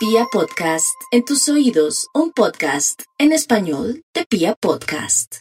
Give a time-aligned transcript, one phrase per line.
[0.00, 5.40] Pia Podcast, en tus oídos, un podcast en español de Pia Podcast.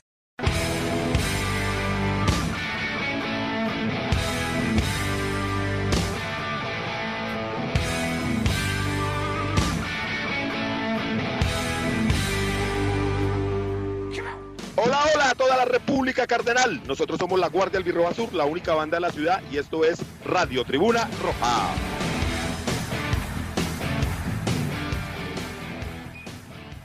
[14.76, 16.86] Hola, hola a toda la República Cardenal.
[16.86, 20.00] Nosotros somos la Guardia Albirroja Sur, la única banda de la ciudad, y esto es
[20.26, 22.09] Radio Tribuna Roja.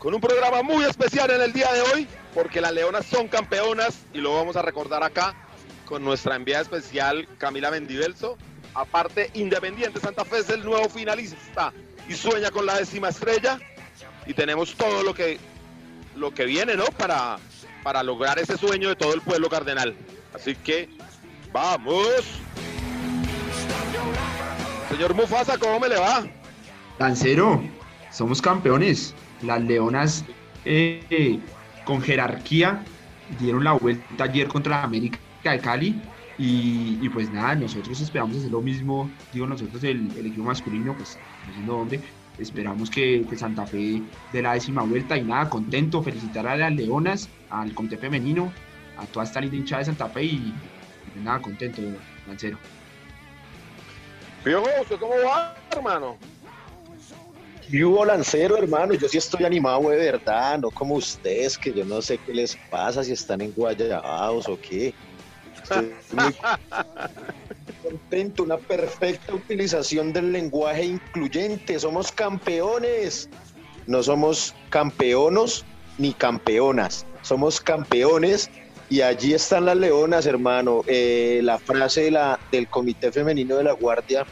[0.04, 4.00] Con un programa muy especial en el día de hoy, porque las Leonas son campeonas
[4.12, 5.34] y lo vamos a recordar acá
[5.86, 8.36] con nuestra enviada especial Camila Mendivelso.
[8.74, 11.72] Aparte, Independiente Santa Fe es el nuevo finalista
[12.06, 13.58] y sueña con la décima estrella.
[14.26, 15.38] Y tenemos todo lo que,
[16.16, 16.84] lo que viene, ¿no?
[16.84, 17.38] Para,
[17.82, 19.96] para lograr ese sueño de todo el pueblo cardenal.
[20.34, 20.90] Así que,
[21.50, 22.24] vamos.
[24.90, 26.26] Señor Mufasa, ¿cómo me le va?
[26.98, 27.62] Lancero,
[28.10, 29.14] somos campeones.
[29.44, 30.24] Las Leonas
[30.64, 31.38] eh,
[31.84, 32.82] con jerarquía
[33.38, 36.00] dieron la vuelta ayer contra América de Cali.
[36.36, 41.16] Y, pues nada, nosotros esperamos hacer lo mismo, digo nosotros el, equipo masculino, pues
[41.64, 42.00] no dónde,
[42.38, 47.28] esperamos que, Santa Fe dé la décima vuelta y nada, contento, felicitar a las Leonas,
[47.50, 48.52] al comité femenino,
[48.98, 50.54] a toda esta linda hinchada de Santa Fe y,
[51.22, 51.80] nada, contento,
[52.26, 52.58] Lancero.
[54.42, 54.66] Piojo,
[54.98, 56.18] cómo va, hermano?
[57.70, 61.84] Y hubo lancero, hermano, yo sí estoy animado de verdad, no como ustedes, que yo
[61.84, 64.92] no sé qué les pasa, si están en guayabados o qué.
[65.62, 66.34] Estoy muy
[67.82, 71.78] contento, una perfecta utilización del lenguaje incluyente.
[71.78, 73.28] Somos campeones.
[73.86, 75.64] No somos campeonos
[75.98, 77.06] ni campeonas.
[77.22, 78.50] Somos campeones
[78.90, 80.82] y allí están las leonas, hermano.
[80.86, 84.26] Eh, la frase de la, del Comité Femenino de la Guardia,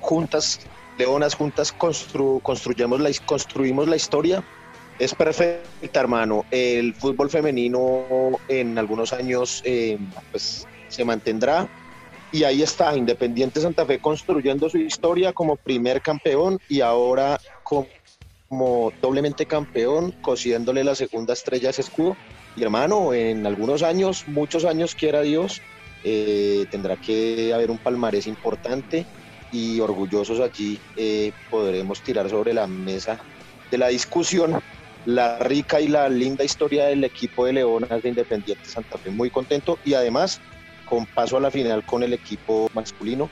[0.00, 0.60] juntas
[0.98, 4.44] leonas juntas construyamos la, construimos la historia.
[4.98, 6.44] Es perfecta, hermano.
[6.50, 9.98] El fútbol femenino en algunos años eh,
[10.30, 11.68] pues, se mantendrá.
[12.30, 18.92] Y ahí está, Independiente Santa Fe construyendo su historia como primer campeón y ahora como,
[19.00, 22.16] doblemente campeón, cosiéndole la segunda estrella a ese escudo.
[22.56, 25.60] Y hermano, en algunos años, muchos años, quiera Dios,
[26.04, 29.06] eh, tendrá que haber un palmarés importante
[29.54, 33.20] y orgullosos allí eh, podremos tirar sobre la mesa
[33.70, 34.60] de la discusión
[35.06, 39.10] la rica y la linda historia del equipo de Leonas de Independiente Santa Fe.
[39.10, 40.40] Muy contento y además
[40.86, 43.30] con paso a la final con el equipo masculino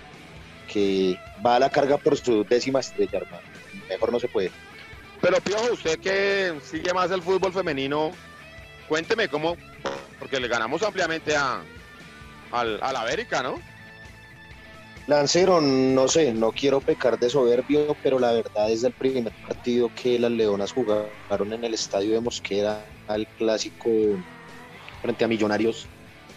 [0.68, 3.42] que va a la carga por su décima estrella, hermano.
[3.88, 4.52] Mejor no se puede.
[5.20, 8.12] Pero Piojo, usted que sigue más el fútbol femenino,
[8.88, 9.56] cuénteme cómo,
[10.20, 11.62] porque le ganamos ampliamente a,
[12.52, 13.71] al, al América, ¿no?
[15.08, 19.90] Lancero, no sé, no quiero pecar de soberbio, pero la verdad es el primer partido
[19.90, 23.90] que las Leonas jugaron en el estadio de Mosquera al clásico
[25.00, 25.88] frente a Millonarios.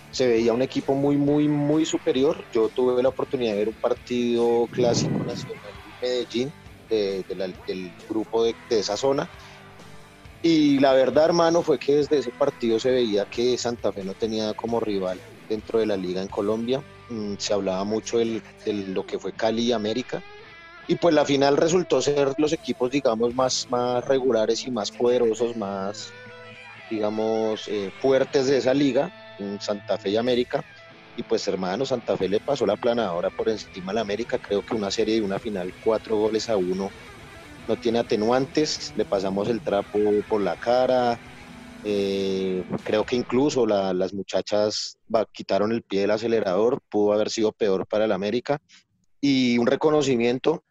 [0.10, 2.44] Se veía un equipo muy, muy, muy superior.
[2.52, 6.52] Yo tuve la oportunidad de ver un partido clásico nacional en Medellín
[6.90, 9.30] del grupo de, de esa zona.
[10.42, 14.14] Y la verdad, hermano, fue que desde ese partido se veía que Santa Fe no
[14.14, 16.84] tenía como rival dentro de la liga en Colombia
[17.38, 20.22] se hablaba mucho de lo que fue Cali y América.
[20.88, 25.56] Y pues la final resultó ser los equipos, digamos, más, más regulares y más poderosos,
[25.58, 26.14] más,
[26.90, 29.10] digamos, eh, fuertes de esa liga,
[29.60, 30.62] Santa Fe y América.
[31.16, 34.38] Y pues hermano, Santa Fe le pasó la planadora por encima a la América.
[34.38, 36.92] Creo que una serie de una final, cuatro goles a uno,
[37.68, 38.92] no tiene atenuantes.
[38.96, 41.18] Le pasamos el trapo por la cara,
[41.88, 44.98] eh, creo que incluso las muchachas
[45.32, 48.60] quitaron el pie del acelerador, pudo haber sido peor para el América.
[49.22, 50.64] Y un reconocimiento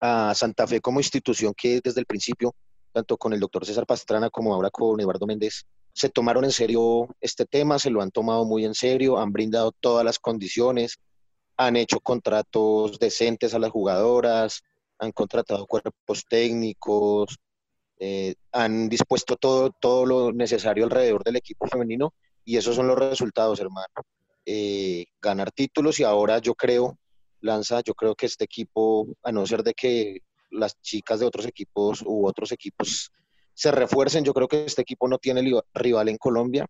[0.00, 2.56] a Santa Fe como institución que desde el principio,
[2.92, 7.08] tanto con el doctor César Pastrana como ahora con Eduardo Méndez, se tomaron en serio
[7.20, 10.98] este tema, se lo han tomado muy en serio, han brindado todas las condiciones,
[11.56, 14.62] han hecho contratos decentes a las jugadoras,
[14.98, 17.38] han contratado cuerpos técnicos,
[17.98, 22.14] eh, han dispuesto todo, todo lo necesario alrededor del equipo femenino
[22.44, 23.86] y esos son los resultados, hermano.
[24.46, 26.98] Eh, ganar títulos y ahora yo creo,
[27.40, 31.46] Lanza, yo creo que este equipo, a no ser de que las chicas de otros
[31.46, 33.10] equipos u otros equipos
[33.52, 35.42] se refuercen, yo creo que este equipo no tiene
[35.74, 36.66] rival en Colombia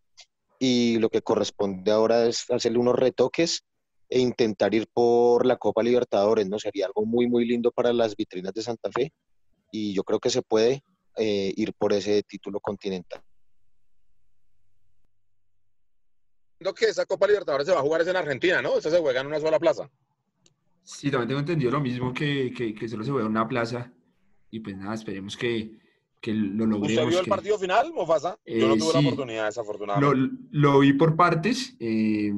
[0.59, 3.63] y lo que corresponde ahora es hacerle unos retoques
[4.09, 6.59] e intentar ir por la Copa Libertadores, ¿no?
[6.59, 9.13] Sería algo muy, muy lindo para las vitrinas de Santa Fe
[9.71, 10.83] y yo creo que se puede
[11.19, 13.21] eh, ir por ese título continental.
[16.77, 18.77] que esa Copa Libertadores se va a jugar en Argentina, ¿no?
[18.79, 19.91] Esa se juega en una sola plaza.
[20.83, 23.93] Sí, también tengo entendido lo mismo, que, que, solo se juega en una plaza.
[24.51, 25.79] y pues nada, esperemos que,
[26.21, 26.91] que lo logremos.
[26.91, 28.39] ¿Usted vio el que- partido final, Mofasa?
[28.47, 29.07] Yo no Eh, tuve la sí.
[29.07, 30.17] oportunidad, desafortunadamente.
[30.51, 32.33] Lo, lo vi por partes eh,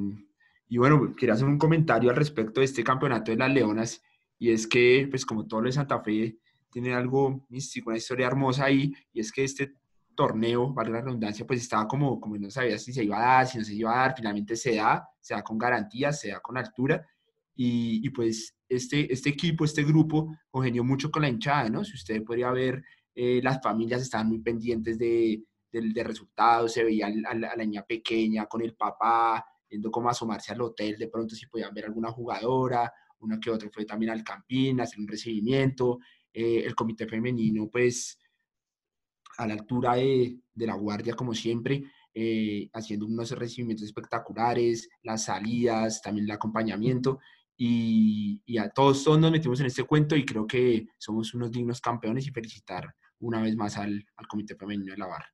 [0.69, 4.03] y bueno, quería hacer un comentario al respecto de este campeonato de las Leonas
[4.39, 6.37] y es que, pues como todo lo de Santa Fe,
[6.71, 9.75] tiene algo místico, una historia hermosa ahí y es que este
[10.15, 13.47] torneo, valga la redundancia, pues estaba como, como no sabía si se iba a dar,
[13.47, 16.41] si no se iba a dar, finalmente se da, se da con garantías, se da
[16.41, 17.07] con altura
[17.55, 21.85] y, y pues este, este equipo, este grupo congenió mucho con la hinchada, ¿no?
[21.85, 22.83] Si usted podría ver,
[23.15, 25.43] eh, las familias estaban muy pendientes de,
[25.73, 29.91] del de resultados, se veía al- al- a la niña pequeña con el papá, viendo
[29.91, 33.85] cómo asomarse al hotel, de pronto si podían ver alguna jugadora, una que otra fue
[33.85, 35.99] también al Campín, a hacer un recibimiento,
[36.33, 38.19] eh, el comité femenino, pues
[39.39, 45.25] a la altura de, de la guardia, como siempre, eh, haciendo unos recibimientos espectaculares, las
[45.25, 47.21] salidas, también el acompañamiento,
[47.57, 51.51] y, y a todos, todos nos metimos en este cuento y creo que somos unos
[51.51, 55.33] dignos campeones y felicitar una vez más al, al comité femenino de la barra.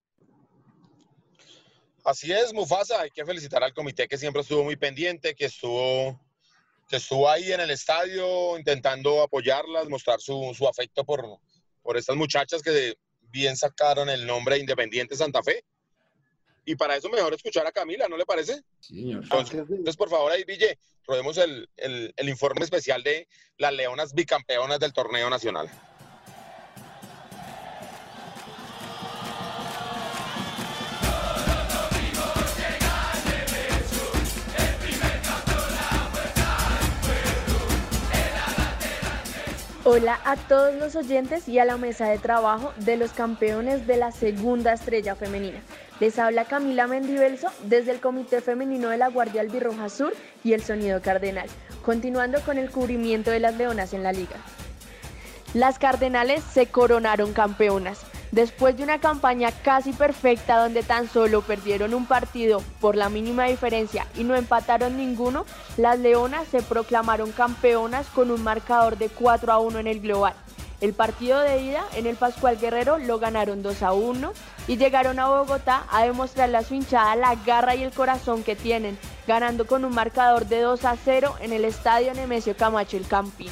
[2.04, 3.00] Así es, Mufasa.
[3.00, 6.20] Hay que felicitar al comité que siempre estuvo muy pendiente, que estuvo,
[6.88, 11.24] que estuvo ahí en el estadio intentando apoyarlas, mostrar su, su afecto por,
[11.82, 15.64] por estas muchachas que bien sacaron el nombre Independiente Santa Fe.
[16.64, 18.62] Y para eso mejor escuchar a Camila, ¿no le parece?
[18.80, 19.22] Sí, señor.
[19.22, 23.28] Entonces, entonces, por favor, ahí, Ville, rodemos el, el, el informe especial de
[23.58, 25.70] las Leonas bicampeonas del torneo nacional.
[39.88, 43.96] Hola a todos los oyentes y a la mesa de trabajo de los campeones de
[43.96, 45.62] la segunda estrella femenina.
[46.00, 50.12] Les habla Camila Mendivelso desde el Comité Femenino de la Guardia Albirroja Sur
[50.42, 51.48] y el Sonido Cardenal,
[51.84, 54.34] continuando con el cubrimiento de las leonas en la liga.
[55.54, 58.00] Las Cardenales se coronaron campeonas.
[58.36, 63.44] Después de una campaña casi perfecta donde tan solo perdieron un partido por la mínima
[63.44, 65.46] diferencia y no empataron ninguno,
[65.78, 70.34] las Leonas se proclamaron campeonas con un marcador de 4 a 1 en el global.
[70.82, 74.32] El partido de ida en el Pascual Guerrero lo ganaron 2 a 1
[74.68, 78.54] y llegaron a Bogotá a demostrarle a su hinchada la garra y el corazón que
[78.54, 83.08] tienen, ganando con un marcador de 2 a 0 en el estadio Nemesio Camacho el
[83.08, 83.48] Campín.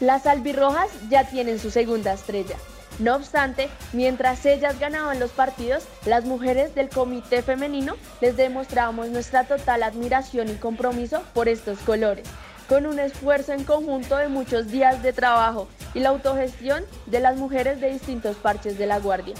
[0.00, 2.56] Las albirrojas ya tienen su segunda estrella.
[3.00, 9.44] No obstante, mientras ellas ganaban los partidos, las mujeres del comité femenino les demostrábamos nuestra
[9.44, 12.26] total admiración y compromiso por estos colores,
[12.68, 17.38] con un esfuerzo en conjunto de muchos días de trabajo y la autogestión de las
[17.38, 19.34] mujeres de distintos parches de la Guardia.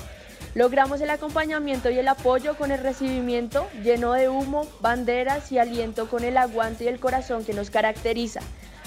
[0.55, 6.09] Logramos el acompañamiento y el apoyo con el recibimiento lleno de humo, banderas y aliento
[6.09, 8.41] con el aguante y el corazón que nos caracteriza.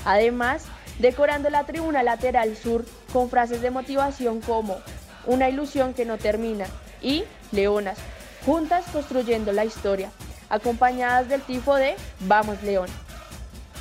[0.06, 0.64] Además,
[1.00, 4.78] decorando la tribuna lateral sur con frases de motivación como
[5.26, 6.66] una ilusión que no termina
[7.02, 7.98] y Leonas,
[8.46, 10.12] juntas construyendo la historia,
[10.50, 12.88] acompañadas del tifo de Vamos León.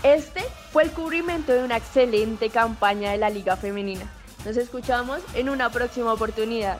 [0.03, 0.43] Este
[0.73, 4.11] fue el cubrimiento de una excelente campaña de la Liga Femenina.
[4.45, 6.79] Nos escuchamos en una próxima oportunidad.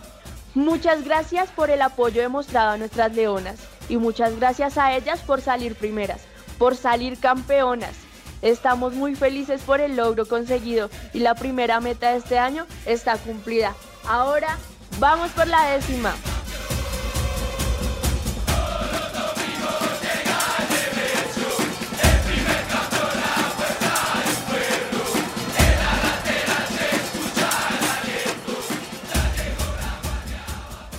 [0.55, 3.57] Muchas gracias por el apoyo demostrado a nuestras leonas
[3.89, 6.23] y muchas gracias a ellas por salir primeras,
[6.59, 7.95] por salir campeonas.
[8.43, 13.17] Estamos muy felices por el logro conseguido y la primera meta de este año está
[13.17, 13.75] cumplida.
[14.05, 14.59] Ahora
[14.99, 16.15] vamos por la décima.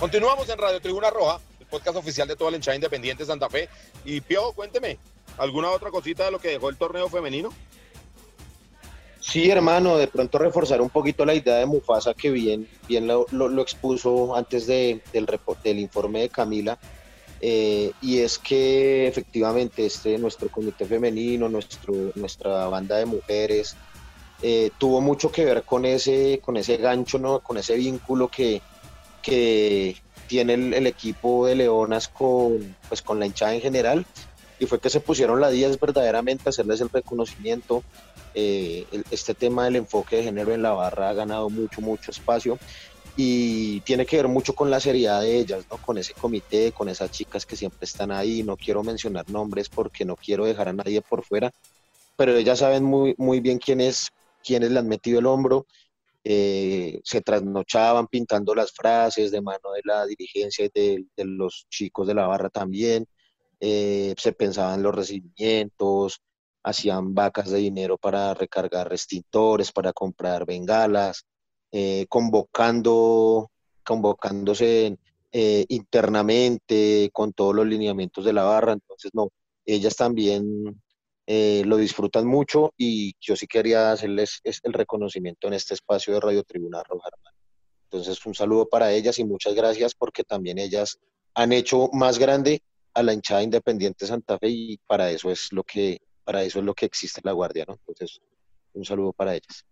[0.00, 3.48] Continuamos en Radio Tribuna Roja, el podcast oficial de toda la hinchada independiente de Santa
[3.48, 3.70] Fe.
[4.04, 4.98] Y Pio, cuénteme,
[5.38, 7.50] ¿alguna otra cosita de lo que dejó el torneo femenino?
[9.20, 13.26] Sí, hermano, de pronto reforzar un poquito la idea de Mufasa que bien, bien lo,
[13.62, 15.26] expuso antes de- del,
[15.64, 16.78] del informe de Camila.
[17.40, 23.76] Eh, y es que efectivamente este, nuestro comité femenino, nuestro, nuestra banda de mujeres,
[24.42, 27.40] eh, tuvo mucho que ver con ese, con ese gancho, ¿no?
[27.40, 28.60] con ese vínculo que,
[29.22, 34.06] que tiene el, el equipo de Leonas con, pues, con la hinchada en general.
[34.58, 37.82] Y fue que se pusieron la 10 verdaderamente a hacerles el reconocimiento,
[38.34, 42.58] eh, este tema del enfoque de género en la barra ha ganado mucho, mucho espacio
[43.16, 45.76] y tiene que ver mucho con la seriedad de ellas, ¿no?
[45.78, 48.42] con ese comité, con esas chicas que siempre están ahí.
[48.42, 51.52] No quiero mencionar nombres porque no quiero dejar a nadie por fuera,
[52.16, 54.08] pero ellas saben muy, muy bien quiénes,
[54.44, 55.66] quiénes le han metido el hombro.
[56.26, 62.14] eh, se trasnochaban pintando las frases de mano de la dirigencia de los chicos de
[62.14, 63.06] la barra también.
[63.66, 66.20] Eh, se pensaban los recibimientos,
[66.62, 71.24] hacían vacas de dinero para recargar extintores, para comprar bengalas,
[71.72, 73.50] eh, convocando,
[73.82, 74.98] convocándose
[75.32, 78.74] eh, internamente con todos los lineamientos de la barra.
[78.74, 79.30] Entonces, no,
[79.64, 80.82] ellas también
[81.26, 86.42] lo disfrutan mucho y yo sí quería hacerles el reconocimiento en este espacio de Radio
[86.42, 87.08] Tribuna Roja,
[87.84, 90.98] Entonces, un saludo para ellas y muchas gracias porque también ellas
[91.32, 92.60] han hecho más grande
[92.94, 96.64] a la hinchada independiente Santa Fe y para eso es lo que para eso es
[96.64, 97.74] lo que existe la guardia, ¿no?
[97.86, 98.20] Entonces,
[98.72, 99.66] un saludo para ellas.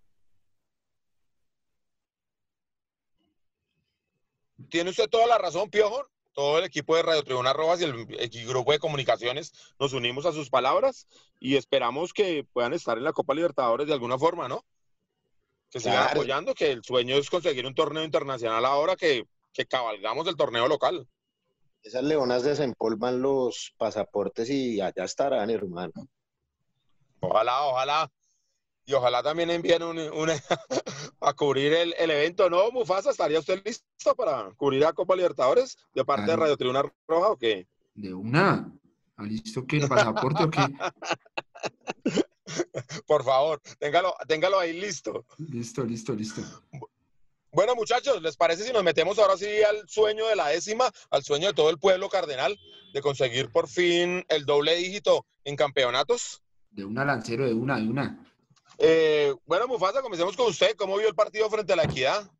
[4.69, 6.07] Tiene usted toda la razón, Piojo.
[6.35, 10.33] Todo el equipo de Radio Tribuna Rojas y el, grupo de comunicaciones nos unimos a
[10.33, 11.07] sus palabras
[11.39, 14.65] y esperamos que puedan estar en la Copa Libertadores de alguna forma, ¿no?
[15.71, 20.27] Que sigan apoyando, que el sueño es conseguir un torneo internacional ahora que, que cabalgamos
[20.27, 21.07] el torneo local.
[21.83, 25.93] Esas leonas desempolvan los pasaportes y allá estarán, hermano.
[27.21, 28.11] Ojalá, ojalá.
[28.85, 29.99] Y ojalá también envíen un,
[31.21, 33.11] a cubrir el, evento, ¿no, Mufasa?
[33.11, 37.37] ¿Estaría usted listo para cubrir a Copa Libertadores de parte de Radio Tribuna Roja o
[37.37, 37.67] qué?
[37.95, 38.73] De una.
[39.17, 39.79] ¿Ah, ¿Listo qué?
[39.79, 40.61] ¿El pasaporte o qué?
[43.07, 45.25] Por favor, téngalo, téngalo ahí listo.
[45.39, 46.43] Listo, listo, listo.
[47.55, 51.23] Bueno, muchachos, ¿les parece si nos metemos ahora sí al sueño de la décima, al
[51.23, 52.59] sueño de todo el pueblo cardenal,
[52.95, 56.43] de conseguir por fin el doble dígito en campeonatos?
[56.71, 58.27] De una, Lancero, de una, de una.
[58.79, 60.75] Eh, bueno, Mufasa, comencemos con usted.
[60.77, 62.31] ¿Cómo vio el partido frente a la Equidad?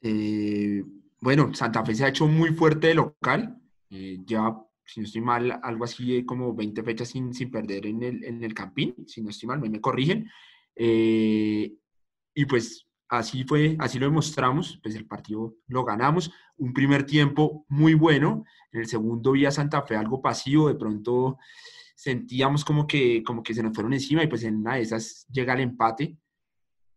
[0.00, 0.82] Eh,
[1.20, 3.62] bueno, Santa Fe se ha hecho muy fuerte de local.
[3.90, 8.02] Eh, ya, si no estoy mal, algo así como 20 fechas sin, sin perder en
[8.02, 9.06] el, en el Campín.
[9.06, 10.28] Si no estoy mal, me, me corrigen.
[10.74, 14.78] y pues así fue, así lo demostramos.
[14.82, 16.30] Pues el partido lo ganamos.
[16.56, 18.44] Un primer tiempo muy bueno.
[18.72, 20.68] En el segundo vía Santa Fe algo pasivo.
[20.68, 21.38] De pronto
[21.94, 25.26] sentíamos como que, como que se nos fueron encima y pues en una de esas
[25.30, 26.16] llega el empate.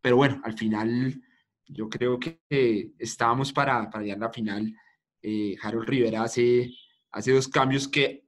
[0.02, 1.22] Pero bueno, al final
[1.68, 4.76] yo creo que estábamos para, para llegar a la final.
[5.22, 6.72] Eh, Harold Rivera hace,
[7.12, 8.24] hace dos cambios que,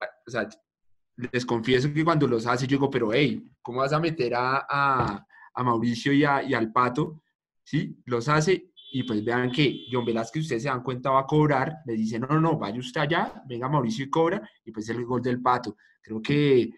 [1.16, 4.66] les confieso que cuando los hace yo digo, pero hey, ¿cómo vas a meter a,
[4.70, 7.23] a, Mauricio y, y, al Pato?
[7.63, 8.01] ¿Sí?
[8.05, 11.77] Los hace y pues vean que John Velázquez, ustedes se dan cuenta, va a cobrar,
[11.88, 15.03] le dice, no, no, no, vaya usted allá, venga Mauricio y cobra, y pues el
[15.03, 15.75] gol del Pato.
[16.00, 16.70] Creo que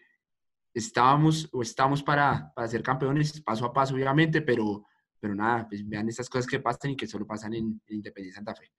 [0.74, 4.86] estábamos o estamos para, para ser campeones paso a paso, obviamente, pero,
[5.20, 8.56] pero nada, pues vean estas cosas que pasan y que solo pasan en, Independiente Santa
[8.56, 8.72] Fe.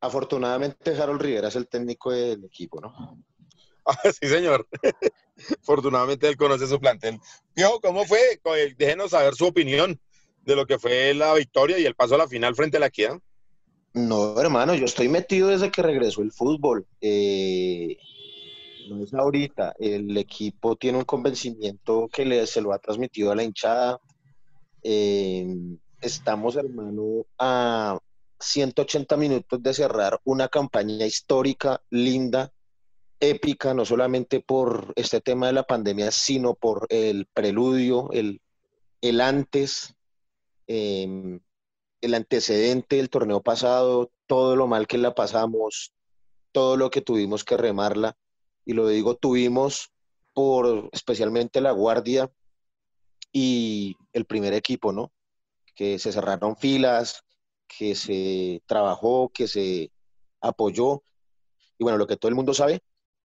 [0.00, 2.94] Afortunadamente, Harold Rivera es el técnico del equipo, ¿no?
[3.86, 4.66] Ah, sí, señor.
[5.60, 7.20] Afortunadamente él conoce su plantel.
[7.52, 8.40] Piojo, ¿cómo fue?
[8.78, 10.00] Déjenos saber su opinión
[10.44, 12.86] de lo que fue la victoria y el paso a la final frente a la
[12.86, 13.18] Equidad.
[13.94, 16.86] No, hermano, yo estoy metido desde que regresó el fútbol.
[17.00, 17.96] Eh,
[18.88, 19.74] no es ahorita.
[19.78, 24.00] El equipo tiene un convencimiento que le, se lo ha transmitido a la hinchada.
[24.82, 25.46] Eh,
[26.00, 27.98] estamos, hermano, a
[28.40, 32.52] 180 minutos de cerrar una campaña histórica, linda,
[33.20, 38.40] épica, no solamente por este tema de la pandemia, sino por el preludio, el,
[39.00, 39.94] el antes,
[40.66, 41.40] em,
[42.00, 45.92] el antecedente del torneo pasado, todo lo mal que la pasamos,
[46.52, 48.16] todo lo que tuvimos que remarla
[48.64, 49.90] y lo digo tuvimos
[50.32, 52.30] por especialmente la guardia
[53.32, 55.12] y el primer equipo, ¿no?
[55.74, 57.24] Que se cerraron filas,
[57.66, 59.90] que se trabajó, que se
[60.40, 61.02] apoyó,
[61.78, 62.80] y bueno, lo que todo el mundo sabe,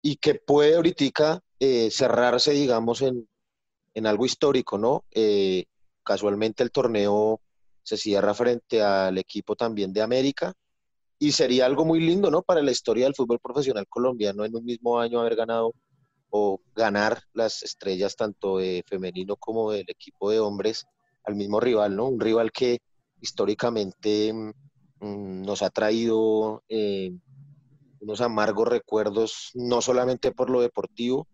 [0.02, 3.28] y que puede ahorita eh, cerrarse, digamos, en,
[4.06, 5.06] algo histórico, ¿no?
[5.12, 5.66] Eh,
[6.08, 7.42] casualmente el torneo
[7.84, 10.54] se cierra frente al equipo también de América,
[11.20, 12.44] y sería algo muy lindo, ¿no?
[12.44, 15.74] Para la historia del fútbol profesional colombiano en un mismo año haber ganado
[16.30, 20.86] o ganar las estrellas tanto de femenino como del equipo de hombres
[21.26, 22.06] al mismo rival, ¿no?
[22.08, 22.80] Un rival que
[23.20, 27.12] históricamente mm, nos ha traído eh,
[28.00, 31.28] unos amargos recuerdos, no solamente por lo deportivo,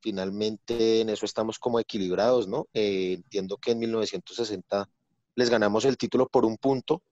[0.00, 2.68] finalmente en eso estamos como equilibrados, ¿no?
[2.74, 4.88] Eh, entiendo que en 1960
[5.34, 7.02] les ganamos el título por un punto,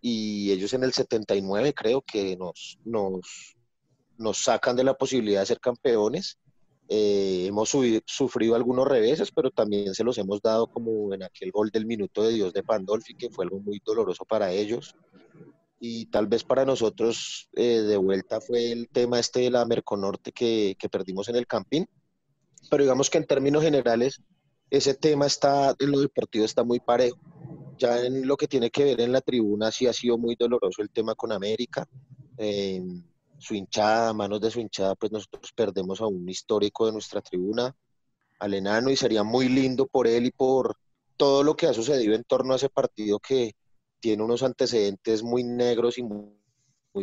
[0.00, 3.56] y ellos en el 79 creo que nos, nos,
[4.18, 6.38] nos sacan de la posibilidad de ser campeones.
[6.88, 7.74] Eh, hemos
[8.04, 12.22] sufrido algunos reveses, pero también se los hemos dado como en aquel gol del minuto
[12.22, 14.94] de Dios de Pandolfi, que fue algo muy doloroso para ellos.
[15.80, 20.32] Y tal vez para nosotros eh, de vuelta fue el tema este de la Merconorte
[20.32, 21.88] que, que perdimos en el Campín.
[22.70, 24.22] Pero digamos que en términos generales,
[24.70, 27.18] ese tema está, en lo deportivo está muy parejo
[27.78, 30.82] ya en lo que tiene que ver en la tribuna, sí ha sido muy doloroso
[30.82, 31.86] el tema con América.
[32.38, 32.82] Eh,
[33.38, 37.74] su hinchada, manos de su hinchada, pues nosotros perdemos a un histórico de nuestra tribuna,
[38.38, 40.76] al enano, y sería muy lindo por él y por
[41.16, 43.54] todo lo que ha sucedido en torno a ese partido que,
[43.98, 46.28] tiene unos antecedentes muy negros y muy,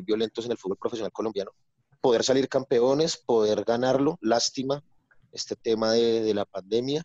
[0.03, 1.51] violentos en el fútbol profesional colombiano.
[1.99, 4.83] Poder salir campeones, poder ganarlo, lástima
[5.33, 7.03] este tema de, la pandemia,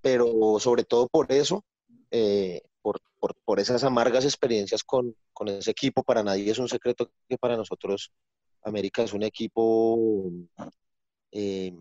[0.00, 1.64] pero sobre todo por eso,
[2.10, 3.00] eh, por,
[3.44, 7.56] por, esas amargas experiencias con, con ese equipo, para nadie es un secreto que para
[7.56, 8.12] nosotros
[8.62, 10.30] América es un equipo
[11.32, 11.72] eh,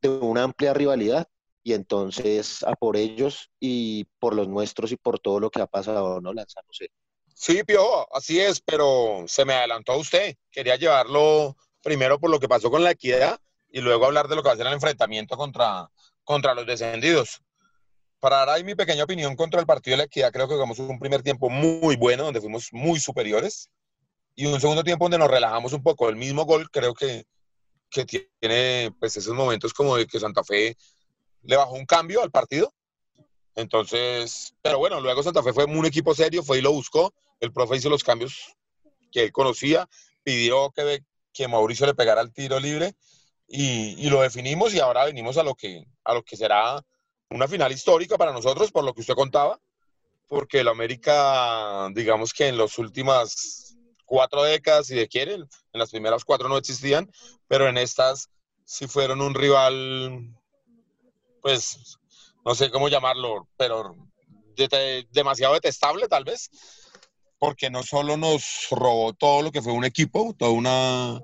[0.00, 1.28] de una amplia rivalidad
[1.62, 5.66] y entonces a por ellos y por los nuestros y por todo lo que ha
[5.66, 6.32] pasado, ¿no,
[6.70, 6.88] sé.
[7.34, 10.34] Sí, Piojo, así es, pero se me adelantó a usted.
[10.50, 13.38] Quería llevarlo primero por lo que pasó con la equidad
[13.70, 15.90] y luego hablar de lo que va a ser el enfrentamiento contra,
[16.24, 17.42] contra los descendidos.
[18.20, 20.78] Para dar ahí mi pequeña opinión contra el partido de la equidad, creo que jugamos
[20.78, 23.70] un primer tiempo muy bueno, donde fuimos muy superiores,
[24.34, 26.08] y un segundo tiempo donde nos relajamos un poco.
[26.08, 27.26] El mismo gol creo que,
[27.90, 30.76] que tiene pues esos momentos como de que Santa Fe
[31.42, 32.72] le bajó un cambio al partido.
[33.54, 37.12] Entonces, pero bueno, luego Santa Fe fue un equipo serio, fue y lo buscó.
[37.40, 38.54] El profe hizo los cambios
[39.10, 39.88] que él conocía,
[40.22, 42.94] pidió que, que Mauricio le pegara el tiro libre
[43.48, 46.84] y, y, lo definimos y ahora venimos a lo, que, a lo que será
[47.30, 49.58] una final histórica para nosotros, por lo que usted contaba,
[50.26, 55.90] porque el América, digamos que en las últimas cuatro décadas, si de quieren, en las
[55.90, 57.10] primeras cuatro no existían,
[57.46, 58.30] pero en estas
[58.64, 60.34] sí fueron un rival
[61.40, 61.98] pues,
[62.44, 63.96] no sé cómo llamarlo, pero
[65.10, 66.50] demasiado detestable tal vez,
[67.38, 71.22] porque no solo nos robó todo lo que fue un equipo, toda una,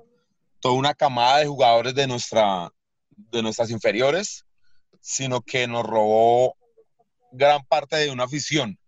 [0.59, 2.71] toda una camada de jugadores de, nuestra,
[3.09, 4.45] de nuestras inferiores,
[5.01, 6.55] sino que nos robó
[7.31, 8.79] gran parte de una afición.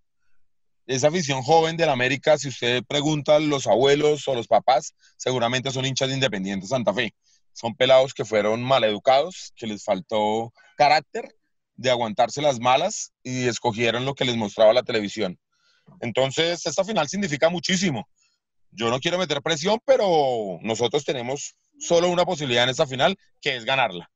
[0.85, 5.85] Esa afición joven del América, si usted pregunta los abuelos o los papás, seguramente son
[5.85, 7.13] hinchas de Independiente Santa Fe
[7.57, 11.35] son pelados que fueron maleducados, que les faltó carácter
[11.75, 15.39] de aguantarse las malas y escogieron lo que les mostraba la televisión.
[16.01, 18.07] Entonces, esta final significa muchísimo.
[18.77, 23.55] Yo no quiero meter presión, pero nosotros tenemos solo una posibilidad en esta final, que
[23.55, 24.11] es ganarla.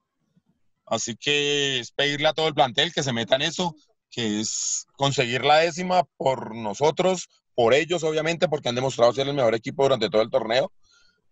[0.86, 3.76] Así que es pedirle a todo el plantel que se meta en eso,
[4.12, 9.34] que es conseguir la décima por nosotros, por ellos obviamente, porque han demostrado ser el
[9.34, 10.72] mejor equipo durante todo el torneo,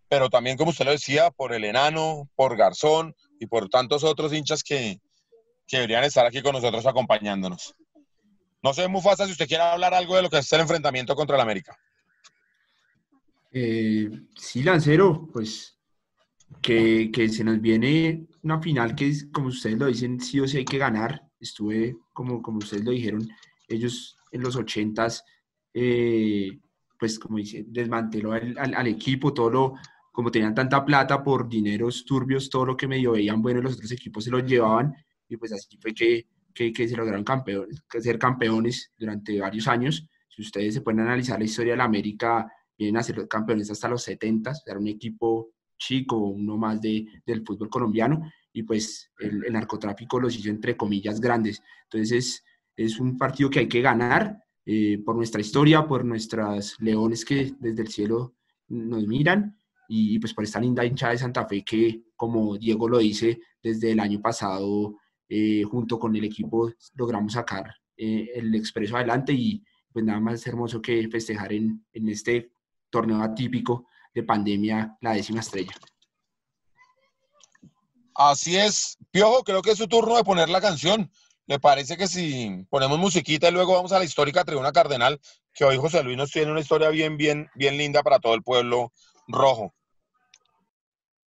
[0.08, 4.34] pero también, como usted lo decía, por el enano, por Garzón y por tantos otros
[4.34, 5.00] hinchas que,
[5.72, 7.76] deberían estar aquí con nosotros acompañándonos.
[8.64, 11.36] No sé, Mufasa, si usted quiere hablar algo de lo que es el enfrentamiento contra
[11.36, 11.78] el América.
[13.52, 15.80] Eh, sí, Lancero, pues
[16.62, 20.66] que, se nos viene una final que, como ustedes lo dicen, sí o sí hay
[20.66, 21.22] que ganar.
[21.40, 23.28] Estuve, como, como ustedes lo dijeron,
[23.68, 25.24] ellos en los ochentas,
[25.74, 26.60] eh,
[26.98, 29.74] pues como dice, desmanteló al, equipo, todo lo,
[30.12, 33.92] como tenían tanta plata por dineros turbios, todo lo que medio veían bueno los otros
[33.92, 34.94] equipos se lo llevaban
[35.30, 40.06] y pues así fue que, que, que se lograron campeones, ser campeones durante varios años.
[40.28, 43.90] Si ustedes se pueden analizar la historia de la América, vienen a ser campeones hasta
[43.90, 49.46] los 70, era un equipo chico, uno más de, del fútbol colombiano, y pues el,
[49.46, 51.62] el, narcotráfico los hizo entre comillas grandes.
[51.84, 52.44] Entonces
[52.76, 57.54] es un partido que hay que ganar eh, por nuestra historia, por nuestras leones que
[57.60, 58.36] desde el cielo
[58.68, 63.00] nos miran y, pues por esta linda hinchada de Santa Fe que, como Diego lo
[63.00, 64.96] dice, desde el año pasado,
[65.28, 70.46] eh, junto con el equipo, logramos sacar eh, el expreso adelante y pues nada más
[70.46, 72.52] hermoso que festejar en, en este
[72.90, 75.72] torneo atípico de pandemia la décima estrella.
[78.16, 81.10] Así es, Piojo, creo que es su turno de poner la canción.
[81.48, 85.20] ¿Le parece que si ponemos musiquita y luego vamos a la histórica tribuna cardenal,
[85.54, 88.44] que hoy José Luis nos tiene una historia bien, bien, bien linda para todo el
[88.44, 88.92] pueblo
[89.28, 89.74] rojo?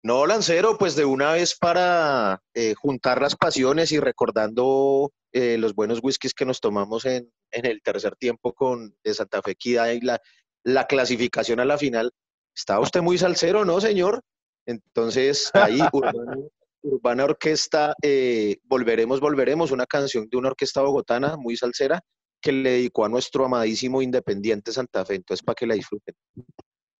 [0.03, 5.75] No, Lancero, pues de una vez para eh, juntar las pasiones y recordando eh, los
[5.75, 10.01] buenos whiskies que nos tomamos en, el tercer tiempo con de Santa Fe Equidad y
[10.01, 10.21] la,
[10.65, 12.13] la clasificación a la final.
[12.55, 14.23] Estaba usted muy salsero, ¿no, señor?
[14.67, 15.81] Entonces, ahí,
[16.83, 22.01] Urbana, Orquesta, eh, Volveremos, Volveremos, una canción de una orquesta bogotana muy salsera
[22.41, 25.17] que le dedicó a nuestro amadísimo Independiente Santa Fe.
[25.17, 26.15] Entonces, para que la disfruten.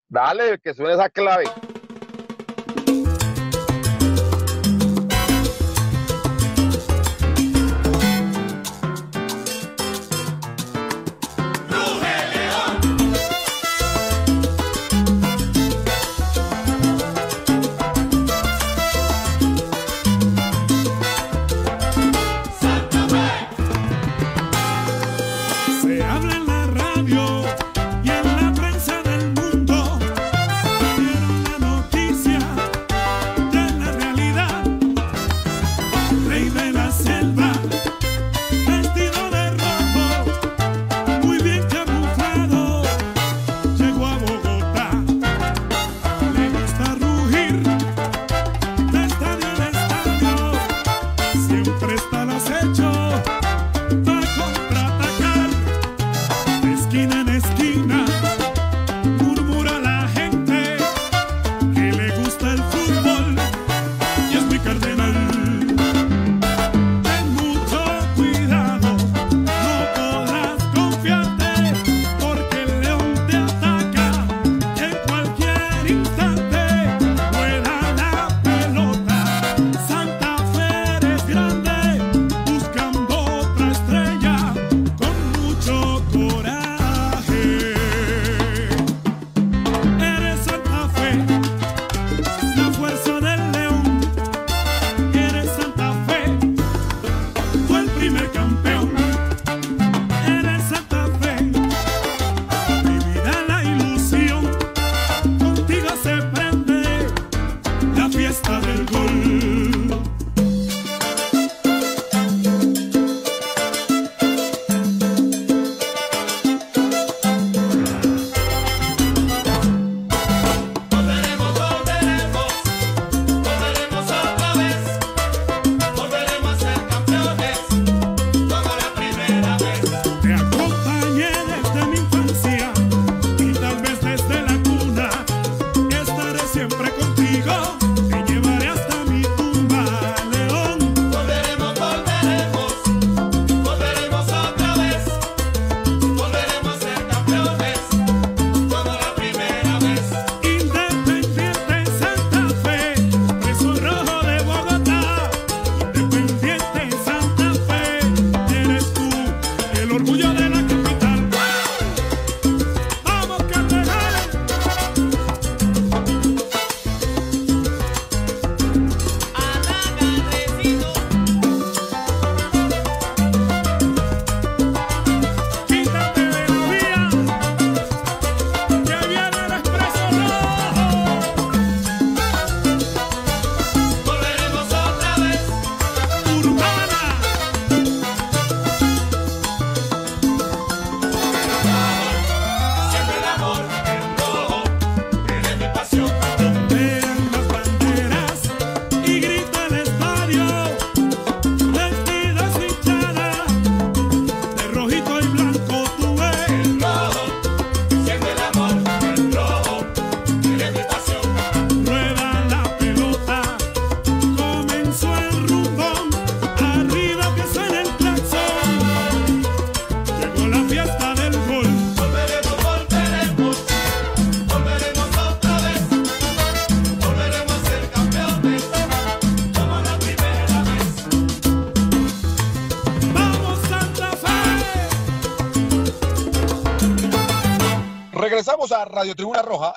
[0.07, 1.45] Dale, que suene esa clave.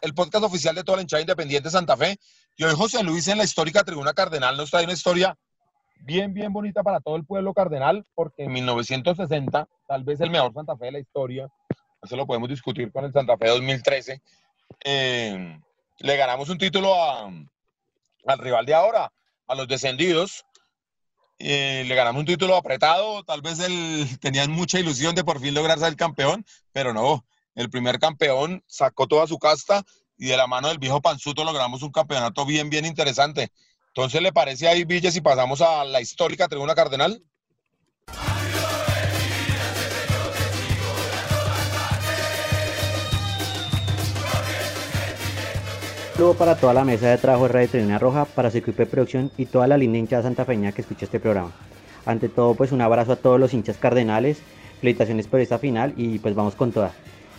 [0.03, 2.19] El podcast oficial de toda la hinchada independiente Santa Fe.
[2.57, 5.39] Y hoy José Luis en la histórica Tribuna Cardenal nos trae una historia
[6.01, 10.53] bien, bien bonita para todo el pueblo cardenal, porque en 1960, tal vez el mejor
[10.53, 11.49] Santa Fe de la historia,
[12.03, 14.21] eso lo podemos discutir con el Santa Fe 2013,
[14.85, 15.59] eh,
[15.99, 19.13] le ganamos un título al rival de ahora,
[19.47, 20.45] a los descendidos.
[21.39, 25.55] Eh, le ganamos un título apretado, tal vez él, tenían mucha ilusión de por fin
[25.55, 29.85] lograr ser campeón, pero no, el primer campeón sacó toda su casta
[30.19, 33.51] y de la mano del viejo Panzuto logramos un campeonato bien, bien interesante.
[33.89, 37.23] Entonces, ¿le parece ahí, Villa, si pasamos a la histórica tribuna cardenal?
[46.15, 49.47] Saludo para toda la mesa de trabajo de Radio Tribuna Roja, para de producción y
[49.47, 51.51] toda la linda hinchada santafeña que escucha este programa.
[52.07, 54.39] Ante todo, pues un abrazo a todos los hinchas cardenales,
[54.81, 56.93] felicitaciones por esta final y pues vamos con toda.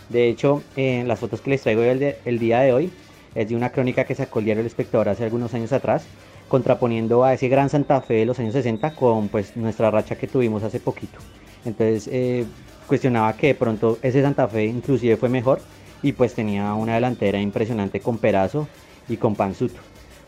[0.08, 2.92] De hecho, en las fotos que les traigo el, el día de hoy
[3.34, 6.04] es de una crónica que sacó el diario El Espectador hace algunos años atrás,
[6.48, 10.28] contraponiendo a ese gran Santa Fe de los años 60 con pues nuestra racha que
[10.28, 11.18] tuvimos hace poquito.
[11.64, 12.44] Entonces eh,
[12.86, 15.60] cuestionaba que de pronto ese Santa Fe inclusive fue mejor
[16.02, 18.68] y pues tenía una delantera impresionante con Perazo
[19.08, 19.80] y con Panzuto.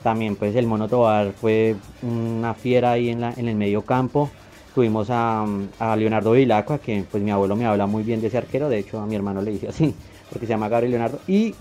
[0.03, 4.31] También pues el Mono Tobar fue una fiera ahí en, la, en el medio campo.
[4.77, 5.47] Tuvimos a,
[5.79, 8.79] a, Leonardo Vilacqua, que pues mi abuelo me habla muy bien de ese arquero, de
[8.79, 9.95] hecho a mi hermano le dice así,
[10.31, 11.19] porque se llama Gabriel Leonardo.
[11.27, 11.55] Y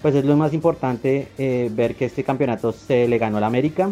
[0.00, 3.90] pues es lo más importante eh, ver que este campeonato se le ganó al América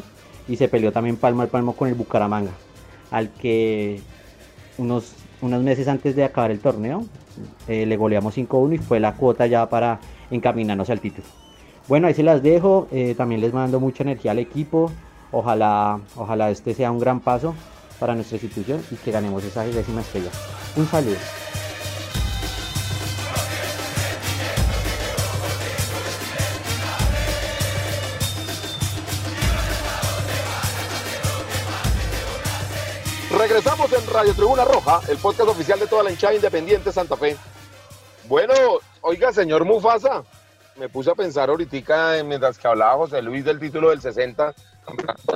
[0.48, 2.52] y se peleó también palmo al palmo con el Bucaramanga,
[3.10, 4.00] al que
[4.78, 7.04] unos, unos meses antes de acabar el torneo
[7.68, 11.26] eh, le goleamos 5-1 y fue la cuota ya para encaminarnos al título.
[11.88, 14.90] Bueno, ahí se las dejo, eh, también les mando mucha energía al equipo,
[15.30, 17.54] ojalá, ojalá este sea un gran paso
[18.02, 20.32] para nuestra institución y que ganemos esa décima estrella.
[20.74, 21.14] Un saludo.
[33.38, 37.36] Regresamos en Radio Tribuna Roja, el podcast oficial de toda la hinchada independiente Santa Fe.
[38.24, 38.52] Bueno,
[39.02, 40.24] oiga, señor Mufasa,
[40.76, 44.52] me puse a pensar ahorita mientras que hablaba José Luis del título del 60,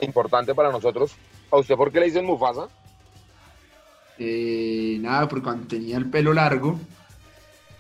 [0.03, 1.17] importante para nosotros.
[1.51, 2.69] ¿A usted por qué le dicen Mufasa?
[4.19, 6.79] Eh, nada, porque cuando tenía el pelo largo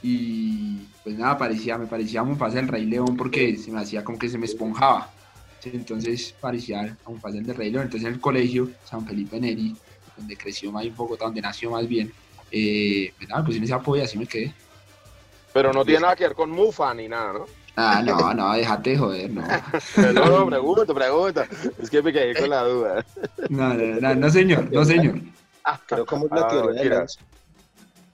[0.03, 4.19] y pues nada, parecía, me parecía Mufasa el Rey León porque se me hacía como
[4.19, 5.11] que se me esponjaba.
[5.65, 7.85] Entonces parecía a Mufasa el del Rey León.
[7.85, 9.75] Entonces en el colegio, San Felipe Neri,
[10.17, 12.13] donde creció más en Bogotá, donde nació más bien,
[12.51, 14.55] eh, pues nada, pues en ese apoyo así me quedé.
[15.53, 17.47] Pero no tiene nada que ver con Mufa ni nada, ¿no?
[17.79, 19.43] Ah, no, no, déjate joder, no.
[20.13, 21.47] no, no, pregunta, pregunta.
[21.79, 23.05] Es que me quedé con la duda.
[23.51, 25.21] No, no, no, no señor, no, señor.
[25.63, 27.07] Ah, creo como es la teoría de.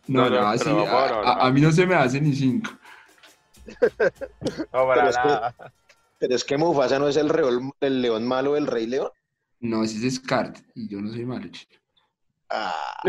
[0.09, 2.72] No, no, así, a, a, mí no se me hace ni cinco.
[4.72, 5.48] No, para pero, nada.
[5.48, 5.72] es que,
[6.18, 9.11] pero es que Mufasa no es el, reol, el león malo del Rey León.
[9.61, 11.72] No, ese es Scar y yo no soy malo, chico.
[12.51, 13.01] Ah,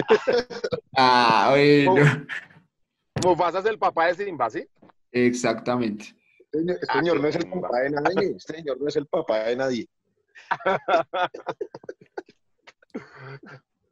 [0.96, 2.26] Ah, bueno.
[3.24, 4.68] Mufasa es el papá de Simba, ¿sí?
[5.12, 6.16] Exactamente.
[6.54, 8.36] Este Ah, señor no es el papá de nadie.
[8.38, 9.90] Este señor no es el papá de nadie.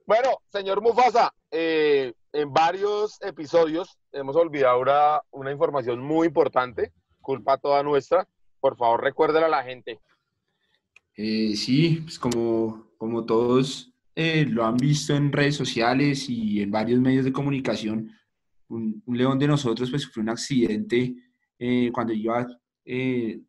[0.05, 4.83] Bueno, señor Mufasa, eh, en varios episodios hemos olvidado
[5.31, 8.27] una información muy importante, culpa toda nuestra.
[8.59, 9.99] Por favor, recuérdela a la gente.
[11.15, 16.71] Eh, sí, pues como, como todos eh, lo han visto en redes sociales y en
[16.71, 18.11] varios medios de comunicación,
[18.67, 21.15] un, un león de nosotros pues sufrió un accidente
[21.63, 22.47] eh, cuando iba,
[22.83, 23.39] eh,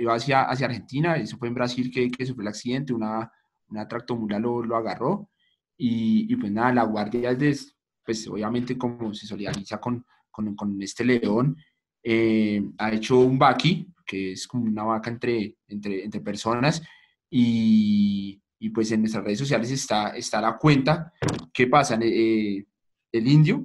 [0.00, 3.30] iba hacia, hacia Argentina, eso fue en Brasil que, que sufrió el accidente, una,
[3.68, 5.30] una tractomula lo, lo agarró
[5.76, 10.82] y, y, pues nada, la guardia des, pues obviamente como se solidariza con, con, con
[10.82, 11.56] este león,
[12.02, 16.82] eh, ha hecho un vaki, que es como una vaca entre, entre, entre personas,
[17.30, 21.12] y, y, pues en nuestras redes sociales está, está la cuenta.
[21.52, 21.96] ¿Qué pasa?
[22.02, 22.66] Eh,
[23.12, 23.64] el indio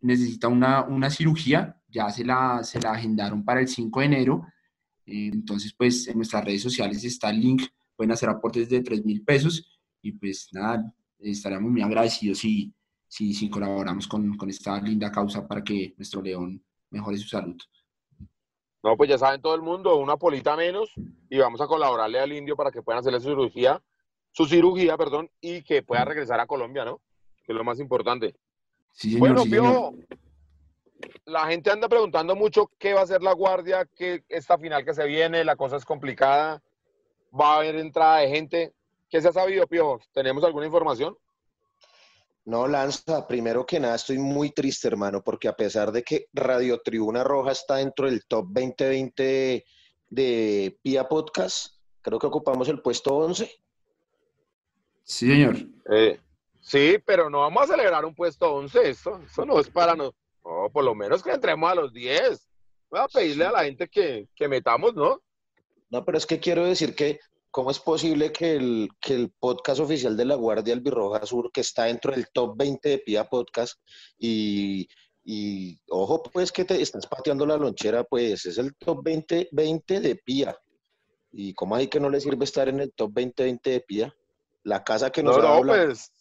[0.00, 4.46] necesita una, una cirugía, ya se la, se la agendaron para el 5 de enero,
[5.06, 7.62] eh, entonces pues en nuestras redes sociales está el link,
[7.96, 12.74] pueden hacer aportes de 3 mil pesos y pues nada, estaríamos muy agradecidos si,
[13.08, 17.56] si, si colaboramos con, con esta linda causa para que nuestro león mejore su salud.
[18.82, 20.92] No, pues ya saben todo el mundo, una polita menos
[21.30, 23.82] y vamos a colaborarle al indio para que puedan hacerle su cirugía,
[24.32, 27.00] su cirugía, perdón, y que pueda regresar a Colombia, ¿no?
[27.42, 28.36] Que es lo más importante.
[28.92, 29.50] Sí, señor, bueno, sí.
[31.24, 34.94] La gente anda preguntando mucho qué va a ser la guardia, que esta final que
[34.94, 36.62] se viene, la cosa es complicada,
[37.38, 38.74] va a haber entrada de gente.
[39.08, 40.00] ¿Qué se ha sabido, Piojo?
[40.12, 41.16] ¿Tenemos alguna información?
[42.44, 46.80] No, Lanza, primero que nada estoy muy triste, hermano, porque a pesar de que Radio
[46.80, 49.64] Tribuna Roja está dentro del top 2020 de,
[50.08, 53.50] de Pia Podcast, creo que ocupamos el puesto 11.
[55.02, 55.56] Sí, señor.
[55.90, 56.20] Eh,
[56.60, 60.25] sí, pero no vamos a celebrar un puesto 11, eso, eso no es para nosotros.
[60.46, 62.48] No, por lo menos que entremos a los 10.
[62.90, 65.20] Voy a pedirle a la gente que, que metamos, ¿no?
[65.90, 67.18] No, pero es que quiero decir que
[67.56, 71.62] ¿Cómo es posible que el, que el podcast oficial de la Guardia Albirroja Sur, que
[71.62, 73.80] está dentro del top 20 de PIA Podcast,
[74.18, 74.86] y,
[75.24, 80.00] y ojo, pues que te estás pateando la lonchera, pues es el top 20, 20
[80.00, 80.54] de PIA.
[81.32, 84.14] ¿Y cómo hay que no le sirve estar en el top 20, 20 de PIA?
[84.62, 86.12] La casa que nos no, pues,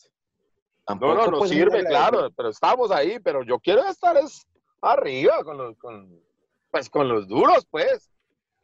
[0.85, 4.45] Tampoco, no, no, pues, sirve, claro, pero estamos ahí, pero yo quiero estar es
[4.81, 6.21] arriba con los, con,
[6.69, 8.11] pues con los duros, pues,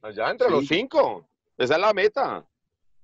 [0.01, 0.53] allá entre Sí.
[0.53, 1.27] los cinco.
[1.57, 2.45] Esa es la meta.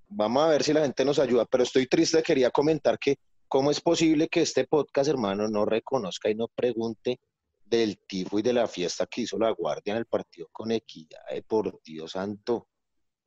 [0.10, 3.72] Vamos a ver si la gente nos ayuda, pero estoy triste, quería comentar que cómo
[3.72, 7.20] es posible que este podcast, hermano, no reconozca y no pregunte
[7.66, 11.22] del tifo y de la fiesta que hizo la Guardia en el partido con Equidad,
[11.30, 12.68] eh, por Dios santo.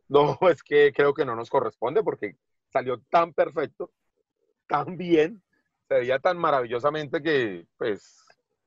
[0.09, 2.37] No, es que creo que no nos corresponde porque
[2.73, 3.93] salió tan perfecto,
[4.67, 5.43] tan bien,
[5.91, 8.25] se veía tan maravillosamente que, pues,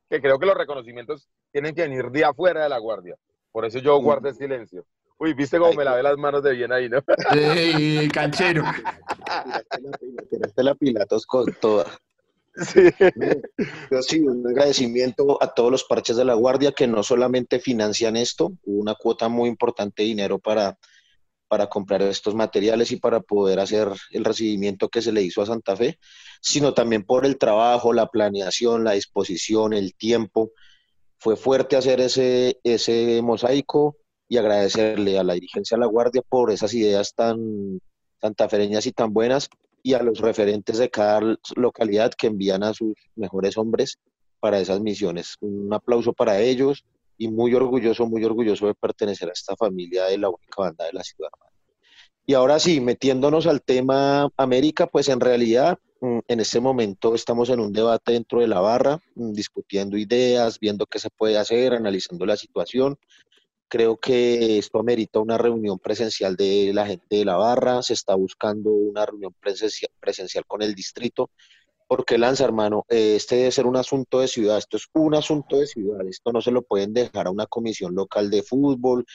[0.09, 3.15] que creo que los reconocimientos tienen que venir de afuera de la guardia.
[3.53, 4.85] Por eso yo guardé silencio.
[5.17, 6.99] Uy, viste cómo Ay, me lavé las manos de bien ahí, ¿no?
[7.33, 8.63] ¡Ey, canchero!
[10.29, 11.85] Tiraste la Pilatos con toda.
[12.55, 12.89] Sí.
[13.89, 18.17] Yo sí, un agradecimiento a todos los parches de la Guardia que no solamente financian
[18.17, 20.77] esto, hubo una cuota muy importante de dinero para,
[21.53, 25.45] para comprar estos materiales y para poder hacer el recibimiento que se le hizo a
[25.45, 25.99] Santa Fe,
[26.41, 30.49] sino también por el trabajo, la planeación, la disposición, el tiempo.
[31.19, 36.49] Fue fuerte hacer ese, ese mosaico y agradecerle a la dirigencia de la Guardia por
[36.49, 37.79] esas ideas tan
[38.19, 39.47] santafereñas y tan buenas
[39.83, 43.99] y a los referentes de cada localidad que envían a sus mejores hombres
[44.39, 45.35] para esas misiones.
[45.39, 46.83] Un aplauso para ellos
[47.17, 50.93] y muy orgulloso, muy orgulloso de pertenecer a esta familia de la única banda de
[50.93, 51.29] la ciudad.
[52.25, 57.49] Y ahora sí, metiéndonos al tema América, pues en realidad mm, en este momento estamos
[57.49, 61.73] en un debate dentro de la barra, mm, discutiendo ideas, viendo qué se puede hacer,
[61.73, 62.97] analizando la situación.
[63.67, 68.15] Creo que esto amerita una reunión presencial de la gente de la barra, se está
[68.15, 71.29] buscando una reunión presencial, presencial con el distrito,
[71.95, 75.59] porque Lanza, hermano, eh, este debe ser un asunto de ciudad, esto es un asunto
[75.59, 79.05] de ciudad, esto no se lo pueden dejar a una comisión local de fútbol,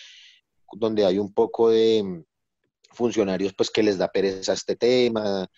[0.72, 2.24] donde hay un poco de mm,
[2.94, 5.48] funcionarios pues que les da pereza este tema,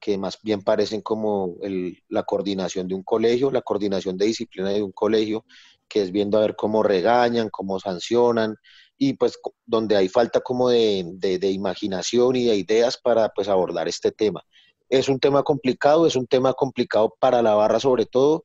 [0.00, 4.70] que más bien parecen como el- la coordinación de un colegio, la coordinación de disciplina
[4.70, 5.44] de un colegio,
[5.88, 8.56] que es viendo a ver cómo regañan, cómo sancionan,
[8.98, 13.48] y pues donde hay falta como de, de- de imaginación y de ideas para pues
[13.48, 14.42] abordar este tema.
[14.88, 18.44] Es un tema complicado, es un tema complicado para la barra sobre todo.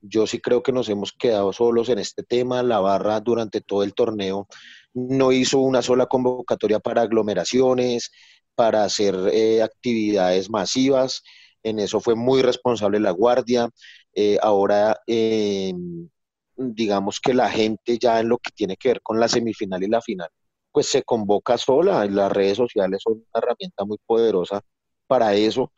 [0.00, 2.62] Yo sí creo que nos hemos quedado solos en este tema.
[2.62, 4.48] La barra durante todo el torneo
[4.92, 8.10] no hizo una sola convocatoria para aglomeraciones,
[8.54, 11.22] para hacer eh, actividades masivas.
[11.62, 13.70] En eso fue muy responsable la Guardia.
[14.14, 15.72] Eh, ahora, eh,
[16.56, 19.88] digamos que la gente ya en lo que tiene que ver con la semifinal y
[19.88, 20.28] la final,
[20.72, 22.04] pues se convoca sola.
[22.06, 24.60] Las redes sociales son una herramienta muy poderosa
[25.06, 25.72] para eso.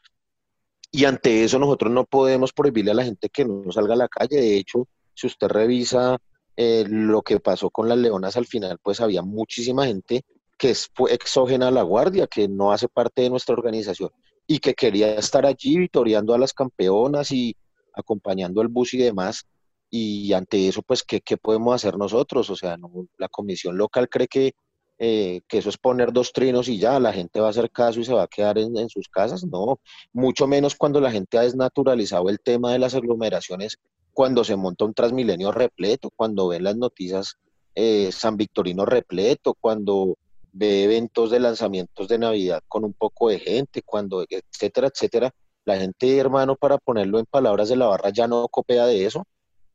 [0.90, 4.08] Y ante eso nosotros no podemos prohibirle a la gente que no salga a la
[4.08, 4.36] calle.
[4.40, 6.18] De hecho, si usted revisa
[6.56, 10.22] eh, lo que pasó con las leonas al final, pues había muchísima gente
[10.56, 14.10] que es- exógena a la guardia, que no hace parte de nuestra organización
[14.46, 17.54] y que quería estar allí vitoreando a las campeonas y
[17.92, 19.44] acompañando el bus y demás.
[19.90, 22.48] Y ante eso, pues, ¿qué, qué podemos hacer nosotros?
[22.50, 24.52] O sea, no- la comisión local cree que,
[24.98, 28.00] eh, que eso es poner dos trinos y ya, la gente va a hacer caso
[28.00, 29.44] y se va a quedar en, sus casas.
[29.44, 29.80] No,
[30.12, 33.78] mucho menos cuando la gente ha desnaturalizado el tema de las aglomeraciones,
[34.12, 37.36] cuando se monta un Transmilenio repleto, cuando ven las noticias
[37.74, 40.16] eh, San Victorino repleto, cuando
[40.52, 45.30] ve eventos de lanzamientos de Navidad con un poco de gente, cuando, etcétera, etcétera.
[45.66, 49.26] La gente, hermano, para ponerlo en palabras de la barra, ya no copia de eso.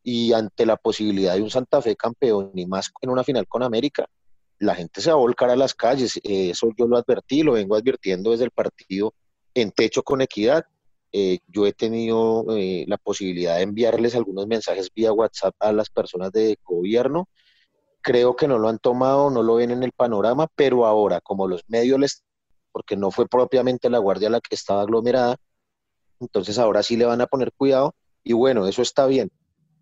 [0.04, 3.62] Y ante la posibilidad de un Santa Fe campeón y más en una final con
[3.62, 4.08] América,
[4.62, 6.17] la gente se va a volcar a las calles.
[6.24, 9.13] Eh, eso yo lo advertí, lo vengo advirtiendo desde el partido
[9.54, 10.65] en Techo con Equidad.
[11.12, 15.89] Eh, yo he tenido eh, la posibilidad de enviarles algunos mensajes vía WhatsApp a las
[15.89, 17.28] personas de gobierno.
[18.02, 21.47] Creo que no lo han tomado, no lo ven en el panorama, pero ahora, como
[21.47, 22.24] los medios les,
[22.71, 25.38] porque no fue propiamente la guardia la que estaba aglomerada,
[26.19, 29.32] entonces ahora sí le van a poner cuidado y bueno, eso está bien.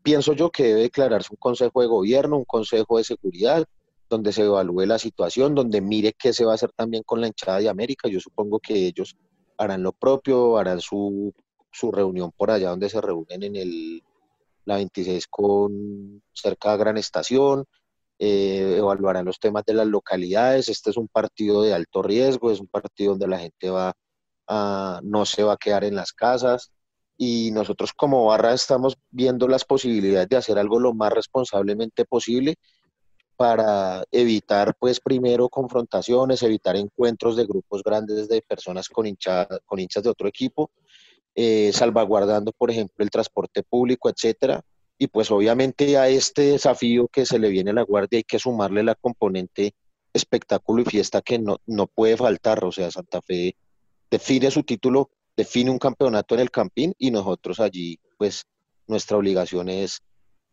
[0.04, 3.66] Pienso yo que debe declararse un consejo de gobierno, un consejo de seguridad,
[4.10, 7.28] donde se evalúe la situación, donde mire qué se va a hacer también con la
[7.28, 8.10] hinchada de América.
[8.10, 9.16] Yo supongo que ellos
[9.58, 11.34] harán lo propio, harán su
[11.72, 14.04] su reunión por allá donde se reúnen en el,
[14.66, 17.66] la 26 con cerca de Gran Estación,
[18.18, 20.70] eh, evaluarán los temas de las localidades.
[20.70, 23.94] Este es un partido de alto riesgo, es un partido donde la gente va
[24.48, 26.72] a, no se va a quedar en las casas
[27.18, 32.56] y nosotros como barra estamos viendo las posibilidades de hacer algo lo más responsablemente posible
[33.40, 39.06] para evitar, pues, primero confrontaciones, evitar encuentros de grupos grandes de personas con,
[39.66, 40.72] con hinchas de otro equipo,
[41.36, 44.62] eh, salvaguardando, por ejemplo, el transporte público, etcétera.
[44.98, 48.40] Y pues obviamente a este desafío que se le viene a la Guardia hay que
[48.40, 49.74] sumarle la componente
[50.12, 52.66] espectáculo y fiesta que no, no puede faltar.
[52.66, 53.56] O sea, Santa Fe
[54.12, 58.44] define su título, define un campeonato en el Campín y nosotros allí, pues,
[58.86, 60.02] nuestra obligación es,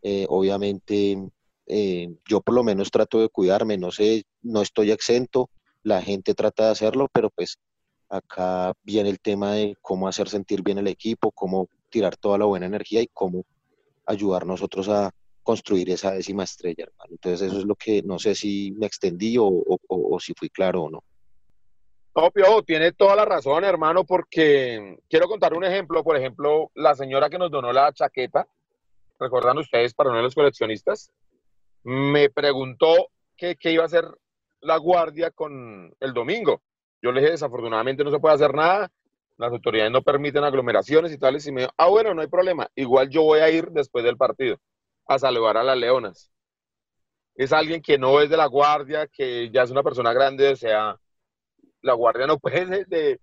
[0.02, 1.18] eh, obviamente,
[1.66, 5.50] eh, yo por lo menos trato de cuidarme, no sé, no estoy exento,
[5.82, 7.58] la gente trata de hacerlo, pero pues
[8.08, 12.44] acá viene el tema de cómo hacer sentir bien el equipo, cómo tirar toda la
[12.44, 13.44] buena energía y cómo
[14.06, 15.10] ayudar nosotros a
[15.42, 17.10] construir esa décima estrella, hermano.
[17.12, 20.82] Entonces eso es lo que no sé si me extendí o, o si fui claro
[20.82, 21.04] o no.
[22.16, 26.02] No, Piojo, tiene toda la razón, hermano, porque quiero contar un ejemplo.
[26.02, 28.48] Por ejemplo, la señora que nos donó la chaqueta,
[29.20, 31.12] recuerdan ustedes, para uno de los coleccionistas,
[31.86, 34.04] me preguntó qué, iba a hacer
[34.60, 36.60] la guardia con el domingo.
[37.00, 38.90] Yo le dije, desafortunadamente no se puede hacer nada,
[39.36, 42.68] las autoridades no permiten aglomeraciones y tales, y me dijo, ah, bueno, no hay problema,
[42.74, 44.58] igual yo voy a ir después del partido
[45.06, 46.28] a saludar a las leonas.
[47.36, 50.56] Es alguien que no es de la guardia, que ya es una persona grande, o
[50.56, 50.96] sea,
[51.82, 53.20] la guardia no puede de,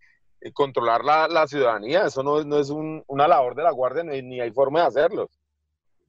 [0.54, 4.52] controlar la, ciudadanía, eso no, no es una labor de la guardia, ni, ni hay
[4.52, 5.30] forma de hacerlo.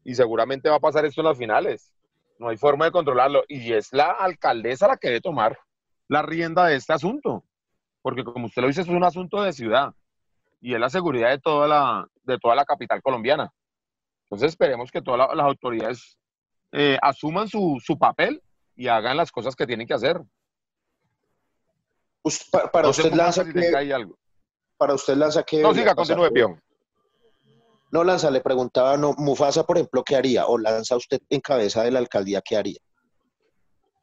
[0.05, 1.90] Y seguramente va a pasar esto en las finales
[2.39, 3.45] no hay forma de controlarlo.
[3.49, 5.59] Y es la alcaldesa la que debe tomar
[6.09, 7.45] la rienda de este asunto,
[8.03, 9.95] porque como usted lo dice, es un asunto de ciudad
[10.61, 13.53] y es la seguridad de toda la, de toda la capital colombiana.
[14.24, 16.18] Entonces esperemos que todas las autoridades
[16.72, 18.43] eh, asuman su, papel
[18.74, 20.20] y hagan las cosas que tienen que hacer.
[22.72, 24.18] para, usted lanza que, algo.
[24.76, 25.62] para usted lanza que...
[25.62, 26.61] No, siga, continúe, Pion.
[27.95, 30.47] No, Lanza, le preguntaba, no, Mufasa, por ejemplo, ¿qué haría?
[30.47, 32.80] ¿O Lanza usted en cabeza de la alcaldía, qué haría?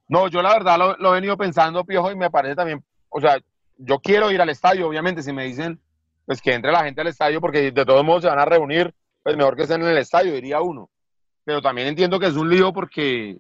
[0.08, 3.38] No, yo la verdad lo, he venido pensando, Piojo, y me parece también, o sea,
[3.76, 5.78] yo quiero ir al estadio, obviamente, si me dicen,
[6.26, 8.96] pues que entre la gente al estadio, porque de todos modos se van a reunir,
[9.24, 10.90] pues mejor que estén en el estadio, diría uno.
[11.44, 13.40] Pero también entiendo que es un lío porque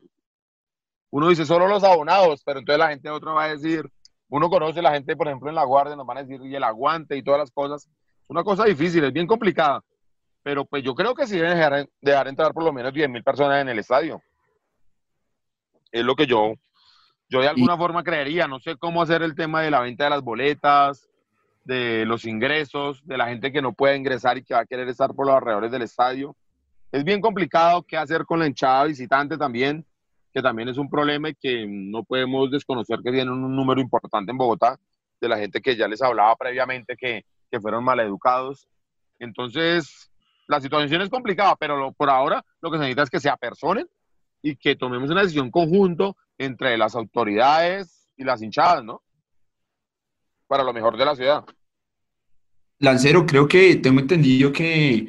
[1.11, 3.89] uno dice solo los abonados, pero entonces la gente otra va a decir,
[4.27, 6.63] uno conoce la gente, por ejemplo, en la guardia, nos van a decir, y el
[6.65, 7.85] aguante y todas las cosas.
[7.85, 9.81] Es una cosa difícil, es bien complicada
[10.43, 13.69] pero pues yo creo que sí deben dejar, entrar por lo menos 10.000 personas en
[13.69, 14.21] el estadio.
[15.91, 16.53] Es lo que yo,
[17.29, 18.47] yo de alguna forma creería.
[18.47, 21.09] No sé cómo hacer el tema de la venta de las boletas,
[21.63, 24.87] de los ingresos, de la gente que no puede ingresar y que va a querer
[24.89, 26.35] estar por los alrededores del estadio.
[26.91, 29.85] Es bien complicado qué hacer con la hinchada visitante también,
[30.33, 34.31] que también es un problema y que no podemos desconocer que tienen un número importante
[34.31, 34.79] en Bogotá
[35.19, 38.67] de la gente que ya les hablaba previamente que, que fueron maleducados.
[39.19, 40.10] Entonces,
[40.51, 43.87] la situación es complicada, pero por ahora lo que se necesita es que se apersonen
[44.41, 49.01] y que tomemos una decisión conjunto entre las autoridades y las hinchadas, ¿no?
[50.47, 51.45] Para lo mejor de la ciudad.
[52.79, 55.07] Lancero, creo que tengo entendido que,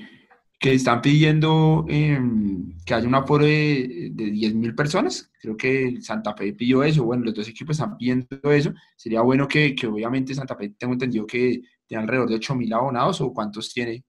[0.60, 5.32] están pidiendo em, que haya un aforo de, de 10.000 personas.
[5.40, 7.02] Creo que Santa Fe pidió eso.
[7.02, 8.72] Bueno, los dos equipos están pidiendo eso.
[8.94, 13.20] Sería bueno que, que obviamente Santa Fe, tengo entendido que tiene alrededor de 8.000 abonados
[13.20, 14.04] o cuántos tiene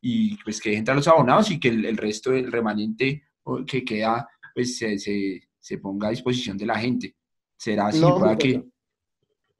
[0.00, 3.24] y pues que entren los abonados y que el, resto del remanente
[3.66, 7.14] que queda pues se, se, ponga a disposición de la gente.
[7.56, 8.62] Será así, para que...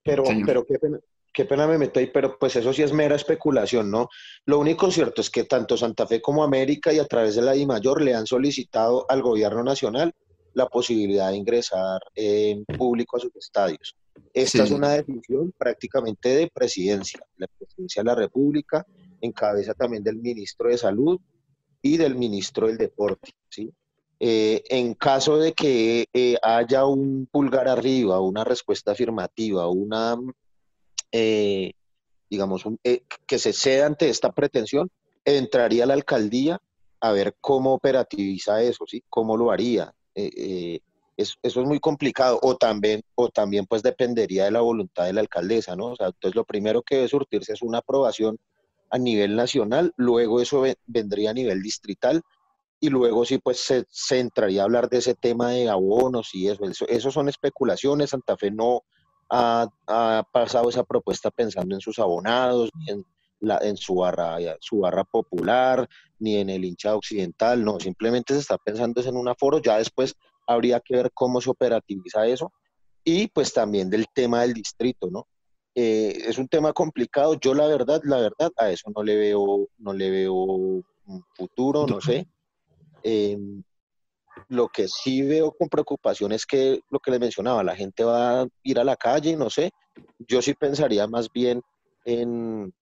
[0.02, 0.98] Pero, pero qué pena,
[1.32, 4.08] qué pena me meto ahí, pero pues eso sí es mera especulación, ¿no?
[4.46, 7.52] Lo único cierto es que tanto Santa Fe como América y a través de la
[7.52, 10.14] DIMAYOR le han solicitado al gobierno nacional
[10.54, 13.94] la posibilidad de ingresar en público a sus estadios.
[14.32, 18.86] Esta es una decisión prácticamente de presidencia, la presidencia de la República
[19.20, 21.20] en cabeza también del ministro de Salud
[21.82, 23.32] y del ministro del Deporte.
[23.48, 23.72] ¿sí?
[24.22, 30.18] Eh, en caso de que eh, haya un pulgar arriba, una respuesta afirmativa, una,
[31.10, 31.72] eh,
[32.28, 32.64] digamos,
[33.26, 34.90] que se ceda ante esta pretensión,
[35.24, 36.60] entraría la alcaldía
[37.00, 39.02] a ver cómo operativiza eso, ¿sí?
[39.08, 39.94] cómo lo haría.
[40.14, 45.22] eso es muy complicado, o también, o también pues dependería de la voluntad de la
[45.22, 45.86] alcaldesa, ¿no?
[45.92, 48.38] O sea, entonces lo primero que debe surtirse es una aprobación
[48.90, 52.22] a nivel nacional, luego eso vendría a nivel distrital
[52.80, 56.64] y luego sí pues se, entraría a hablar de ese tema de abonos y eso,
[56.88, 58.82] eso, son especulaciones, Santa Fe no
[59.28, 59.68] ha,
[60.32, 63.04] pasado esa propuesta pensando en sus abonados, ni
[63.40, 65.88] la, en su barra, su barra popular,
[66.18, 70.16] ni en el hincha occidental, no, simplemente se está pensando en un aforo, ya después
[70.46, 72.52] habría que ver cómo se operativiza eso,
[73.04, 75.26] y pues también del tema del distrito, ¿no?
[75.74, 79.68] Eh, es un tema complicado, yo la verdad, la verdad, a eso no le veo,
[79.78, 80.84] no le veo un
[81.34, 82.26] futuro, no sé.
[83.02, 83.62] Em,
[84.48, 88.42] lo que sí veo con preocupación es que lo que les mencionaba, la gente va
[88.42, 89.70] a ir a la calle, no sé.
[90.18, 91.62] Yo sí pensaría más bien
[92.04, 92.72] en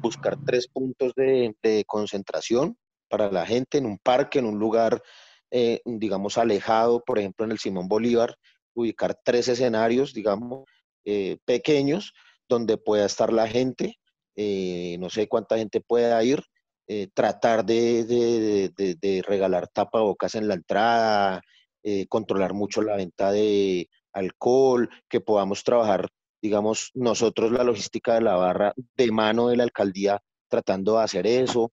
[0.00, 2.76] buscar tres puntos de, concentración
[3.08, 5.02] para la gente en un parque, en un lugar,
[5.50, 8.36] eh, digamos, alejado, por ejemplo, en el Simón Bolívar,
[8.74, 10.64] ubicar tres escenarios, digamos,
[11.04, 12.12] eh, pequeños,
[12.48, 13.96] donde pueda estar la gente,
[14.36, 16.42] eh, no sé cuánta gente pueda ir,
[16.86, 18.72] eh, tratar de,
[19.26, 21.40] regalar tapabocas en la entrada,
[22.08, 26.08] controlar mucho la venta de alcohol, que podamos trabajar,
[26.42, 31.26] digamos, nosotros la logística de la barra de mano de la alcaldía tratando de hacer
[31.26, 31.72] eso,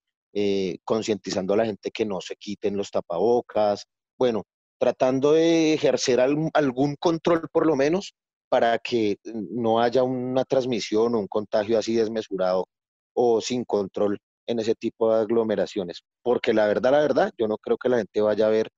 [0.86, 3.86] concientizando a la gente que no se quiten los tapabocas,
[4.17, 4.43] bueno,
[4.80, 8.13] tratando de ejercer algún control por lo menos
[8.50, 12.68] para que no haya una transmisión o un contagio así desmesurado
[13.14, 17.58] o sin control en ese tipo de aglomeraciones, porque la verdad, la verdad, yo no
[17.58, 18.70] creo que la gente vaya a ver,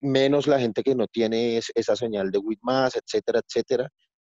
[0.00, 3.90] menos la gente que no tiene esa señal de WITMAS, etcétera, etcétera.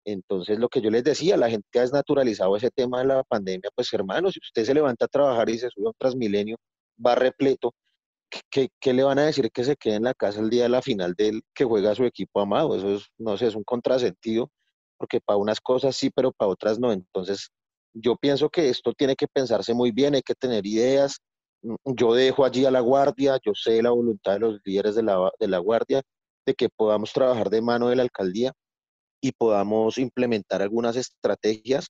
[0.05, 3.71] Entonces, lo que yo les decía, la gente ha desnaturalizado ese tema de la pandemia,
[3.75, 6.57] pues hermanos, si usted se levanta a trabajar y se sube a un Transmilenio,
[7.05, 7.73] va repleto,
[8.51, 10.69] ¿qué, ¿qué, le van a decir que se quede en la casa el día de
[10.71, 12.77] la final del que juega su equipo amado?
[12.77, 14.51] Eso es, no sé, es un contrasentido,
[15.05, 16.91] porque para unas cosas sí, pero para otras no.
[16.91, 17.51] Entonces,
[17.93, 21.19] yo pienso que esto tiene que pensarse muy bien, hay que tener ideas.
[21.63, 25.03] Mm, yo dejo allí a la guardia, yo sé la voluntad de los líderes de
[25.03, 26.01] la, guardia
[26.47, 28.53] de que podamos trabajar de mano de la alcaldía
[29.21, 31.89] y podamos implementar algunas estrategias,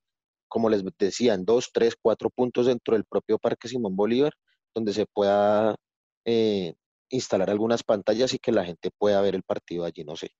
[0.48, 4.32] como les decía, dos, tres, cuatro puntos dentro del propio Parque Simón Bolívar,
[4.74, 5.76] donde se pueda
[6.24, 6.74] eh,
[7.10, 10.30] instalar algunas pantallas y que la gente pueda ver el partido allí, no sé.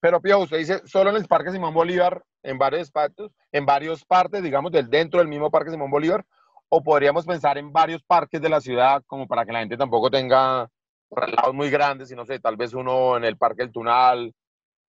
[0.00, 4.04] Pero Pío, usted dice solo en el Parque Simón Bolívar, en varios espacios, en varias
[4.04, 6.24] partes, digamos, del dentro del mismo Parque Simón Bolívar,
[6.68, 10.10] o podríamos pensar en varios parques de la ciudad, como para que la gente tampoco
[10.10, 10.68] tenga
[11.10, 14.34] lados muy grandes, y no sé, tal vez uno en el Parque El Tunal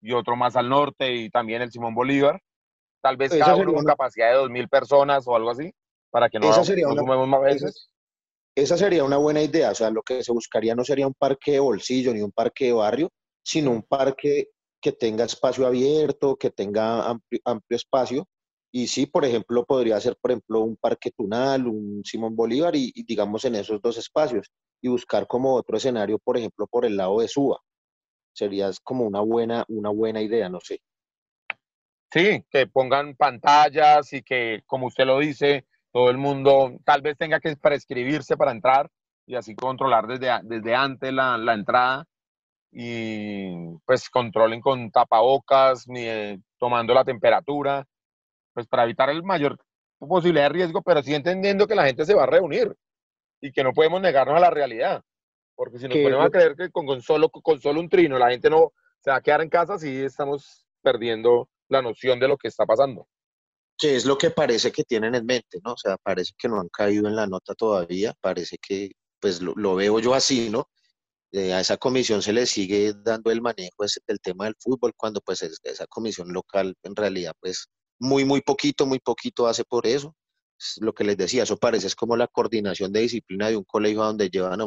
[0.02, 2.42] y otro más al norte y también el Simón Bolívar.
[3.02, 5.72] Tal vez cada uno con capacidad de 2.000 personas o algo así,
[6.10, 7.90] para que no, sería una, más veces.
[8.56, 11.52] Esa sería una buena idea, o sea, lo que se buscaría no sería un parque
[11.52, 13.12] de bolsillo ni un parque de barrio,
[13.44, 14.48] sino un parque
[14.86, 18.28] que tenga espacio abierto, que tenga amplio, espacio.
[18.72, 22.92] Y sí, por ejemplo, podría ser, por ejemplo, un Parque Tunal, un Simón Bolívar y,
[23.08, 27.20] digamos en esos dos espacios y buscar como otro escenario, por ejemplo, por el lado
[27.20, 27.60] de Suba.
[28.32, 30.80] Sería como una buena, una buena idea, no sé.
[32.12, 37.18] Sí, que pongan pantallas y que, como usted lo dice, todo el mundo tal vez
[37.18, 38.92] tenga que prescribirse para entrar
[39.26, 42.08] y así controlar desde, desde antes la, la entrada
[42.78, 47.86] y pues controlen con tapabocas, eh, tomando la temperatura,
[48.54, 49.58] pues para evitar el mayor
[49.98, 52.76] posibilidad de riesgo, pero sí entendiendo que la gente se va a reunir
[53.40, 55.02] y que no podemos negarnos a la realidad,
[55.56, 58.50] porque si nos ponemos a creer que con, solo, con solo un trino la gente
[58.50, 62.50] no se va a quedar en casa, sí estamos perdiendo la noción de lo que
[62.50, 63.08] está pasando.
[63.78, 65.74] Que es lo que parece que tienen en mente, ¿no?
[65.74, 69.76] O sea, parece que no han caído en la nota todavía, parece que, pues lo
[69.76, 70.68] veo yo así, ¿no?
[71.32, 75.20] Eh, a esa comisión se le sigue dando el manejo del tema del fútbol cuando
[75.22, 77.68] pues esa comisión local en realidad pues
[78.00, 80.16] muy muy poquito muy poquito hace por eso
[80.80, 84.04] lo que les decía eso parece es como la coordinación de disciplina de un colegio
[84.04, 84.62] donde llevan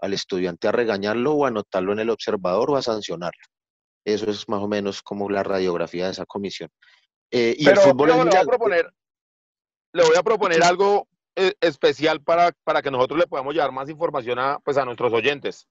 [0.00, 3.42] al estudiante a regañarlo o a anotarlo en el observador o a sancionarlo.
[4.04, 6.70] Eso es más o menos como la radiografía de esa comisión.
[7.30, 8.92] Eh, y el fútbol le, voy a proponer,
[9.92, 13.88] le voy a proponer algo eh, especial para, para que nosotros le podamos llevar más
[13.88, 15.66] información a, pues, a nuestros oyentes.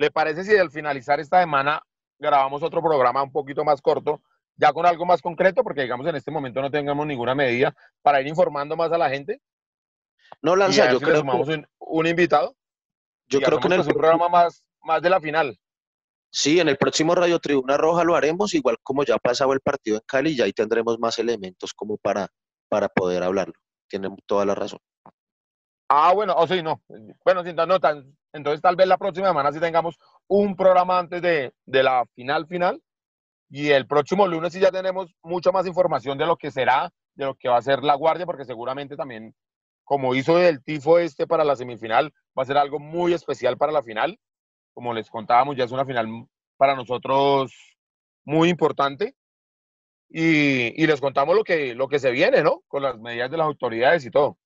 [0.00, 1.82] ¿Le parece si al finalizar esta semana
[2.18, 4.22] grabamos otro programa un poquito más corto,
[4.56, 8.18] ya con algo más concreto, porque digamos en este momento no tengamos ninguna medida para
[8.22, 9.42] ir informando más a la gente?
[10.40, 11.64] No, Lanza, yo creo que...
[11.80, 12.56] un, invitado.
[13.28, 15.60] Yo creo que en el pues, programa más, más de la final.
[16.30, 19.60] Sí, en el próximo Radio Tribuna Roja lo haremos, igual como ya ha pasado el
[19.60, 22.28] partido en Cali, y ahí tendremos más elementos como para,
[22.70, 23.52] para poder hablarlo.
[23.86, 24.80] Tienen toda la razón.
[25.92, 26.80] Ah, bueno, o oh, sí, no.
[27.24, 31.20] Bueno, si no tan, entonces tal vez la próxima semana sí tengamos un programa antes
[31.20, 32.80] de, de, la final final.
[33.48, 37.24] Y el próximo lunes sí ya tenemos mucha más información de lo que será, de
[37.24, 39.34] lo que va a ser la guardia, porque seguramente también,
[39.82, 43.72] como hizo el tifo este para la semifinal, va a ser algo muy especial para
[43.72, 44.16] la final.
[44.74, 46.06] Como les contábamos, ya es una final
[46.56, 47.52] para nosotros
[48.24, 49.16] muy importante.
[50.08, 52.62] Y, y les contamos lo que, lo que se viene, ¿no?
[52.68, 54.38] Con las medidas de las autoridades y todo.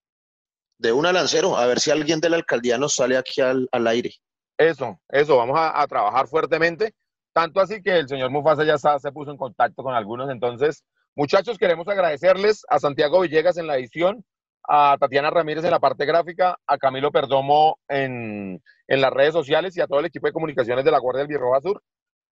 [0.85, 4.11] De una lancero, a ver si alguien de la alcaldía nos sale aquí al, aire.
[4.59, 6.93] Eso, eso, vamos a, trabajar fuertemente.
[7.33, 10.29] Tanto así que el señor Mufasa ya se puso en contacto con algunos.
[10.29, 10.85] Entonces,
[11.17, 14.27] muchachos, queremos agradecerles a Santiago Villegas en la edición,
[14.69, 19.75] a Tatiana Ramírez en la parte gráfica, a Camilo Perdomo en, en las redes sociales
[19.79, 21.83] y a todo el equipo de comunicaciones de la Guardia del Birroja Sur.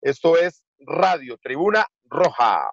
[0.03, 2.71] Esto es Radio Tribuna Roja.